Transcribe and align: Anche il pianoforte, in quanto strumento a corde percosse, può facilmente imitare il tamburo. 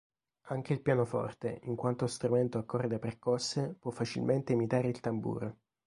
Anche 0.47 0.73
il 0.73 0.81
pianoforte, 0.81 1.59
in 1.65 1.75
quanto 1.75 2.07
strumento 2.07 2.57
a 2.57 2.63
corde 2.65 2.97
percosse, 2.97 3.75
può 3.79 3.91
facilmente 3.91 4.51
imitare 4.53 4.87
il 4.87 4.99
tamburo. 4.99 5.55